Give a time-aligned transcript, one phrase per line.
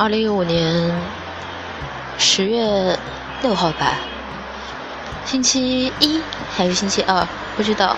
[0.00, 0.92] 二零一五年
[2.18, 2.96] 十月
[3.42, 3.94] 六号吧，
[5.24, 6.22] 星期一
[6.56, 7.26] 还是星期二，
[7.56, 7.96] 不知道。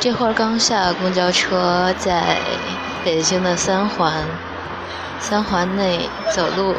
[0.00, 2.38] 这会儿刚下公交车，在
[3.04, 4.24] 北京的三环，
[5.20, 6.74] 三环内走路。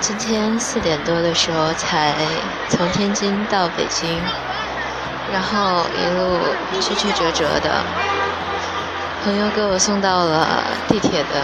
[0.00, 2.14] 今天四点多的时候才
[2.68, 4.20] 从天津到北京，
[5.32, 6.38] 然后一路
[6.82, 7.82] 曲曲折折的，
[9.24, 11.40] 朋友给我送到了地铁的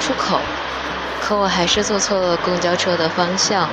[0.00, 0.38] 出口，
[1.20, 3.68] 可我还是坐错了公交车的方向。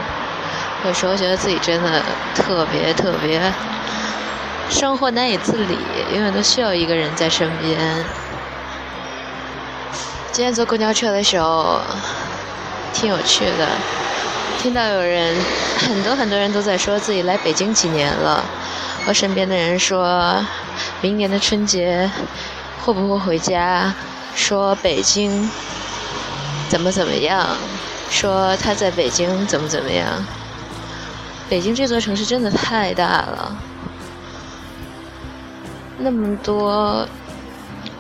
[0.86, 2.02] 有时候觉得自己真的
[2.36, 3.52] 特别特别。
[4.70, 5.78] 生活难以自理，
[6.14, 8.04] 永远都需要一个人在身边。
[10.32, 11.80] 今天坐公交车的时候，
[12.92, 13.68] 挺有趣的，
[14.60, 15.36] 听到有人，
[15.78, 18.44] 很多很多人都在说自己来北京几年了。
[19.08, 20.44] 我身边的人说，
[21.02, 22.10] 明年的春节
[22.84, 23.94] 会不会回家？
[24.36, 25.50] 说北京
[26.76, 27.56] 怎么怎么样？
[28.10, 30.06] 说他在北京怎么怎么样？
[31.50, 33.58] 北京这座城市真的太大了。
[35.98, 37.08] 那么多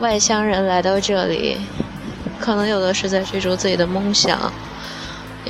[0.01, 1.57] 外乡人来到这里，
[2.37, 4.51] 可能有的是在追逐自己的梦想，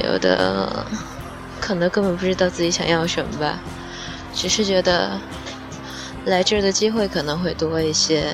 [0.04, 0.86] 有的
[1.60, 3.58] 可能根本不知道自己想要什么吧，
[4.36, 5.20] 只是觉得
[6.26, 8.28] 来这儿的机会可能会多一些。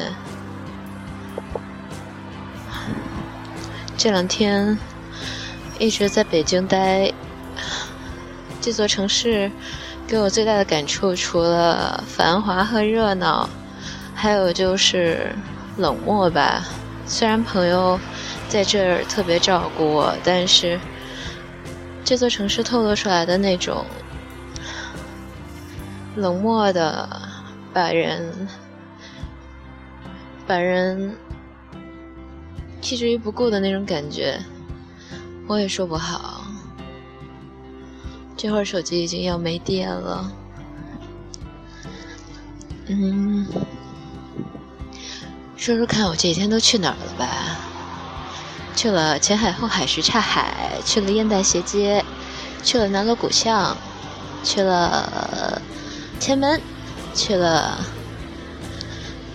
[4.04, 4.76] 这两天
[5.78, 7.14] 一直在北京待，
[8.60, 9.52] 这座城市
[10.08, 13.48] 给我最大的感触，除了繁华和热闹。
[14.16, 15.36] 还有就是
[15.78, 16.64] 冷漠吧，
[17.06, 18.00] 虽然朋友
[18.50, 20.80] 在这儿特别照顾我，但是
[22.04, 23.86] 这座城市透露出来的那种
[26.16, 27.08] 冷漠的，
[27.72, 28.48] 把人
[30.48, 31.16] 把人
[32.82, 34.40] 弃之于不顾的那种感觉，
[35.48, 36.44] 我也说不好。
[38.36, 40.32] 这会儿手机已经要没电了，
[42.88, 43.48] 嗯。
[45.56, 47.28] 说说看，我这几天都去哪儿了吧？
[48.76, 52.04] 去了前海后海什刹海，去了燕代斜街，
[52.64, 53.78] 去了南锣鼓巷，
[54.44, 55.62] 去了
[56.20, 56.60] 前门，
[57.14, 57.78] 去了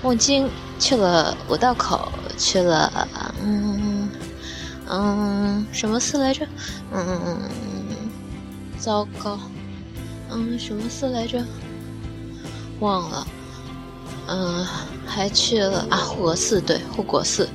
[0.03, 3.09] 望京，去了五道口，去了
[3.43, 4.09] 嗯
[4.89, 6.47] 嗯什么寺来着？
[6.93, 7.39] 嗯，
[8.79, 9.39] 糟糕，
[10.31, 11.45] 嗯什么寺来着？
[12.81, 13.27] 忘了。
[14.29, 14.67] 嗯，
[15.07, 17.49] 还去了啊护国寺，对护国寺，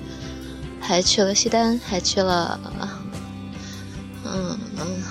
[0.79, 2.59] 还去了西单，还去了，
[4.23, 5.03] 嗯嗯，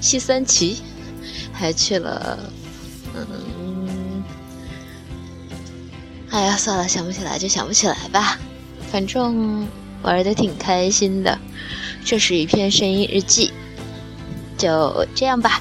[0.00, 0.82] 西三旗，
[1.52, 2.38] 还去了，
[3.14, 4.22] 嗯，
[6.30, 8.38] 哎呀，算了，想不起来就想不起来吧，
[8.90, 9.66] 反正
[10.02, 11.38] 玩的挺开心的，
[12.04, 13.52] 这是一篇声音日记，
[14.56, 15.60] 就这样吧。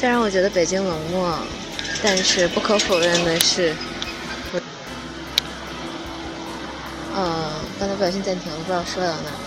[0.00, 1.38] 虽然我觉得北京冷漠，
[2.02, 3.74] 但是不可否认的是，
[4.50, 4.60] 我，
[7.14, 9.38] 呃，刚才不小心暂停了，不知道说到哪了。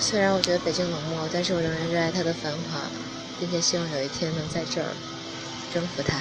[0.00, 2.80] 虽然我觉得北京冷漠，但是我仍然热爱它的繁华。
[3.38, 4.88] 并且希望有一天能在这儿
[5.72, 6.16] 征服它。